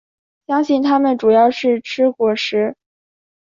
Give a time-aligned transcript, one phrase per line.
[0.47, 2.75] 相信它们主要是吃果实。